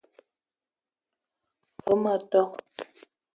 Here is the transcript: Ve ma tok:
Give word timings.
Ve 1.85 1.93
ma 2.01 2.13
tok: 2.29 2.51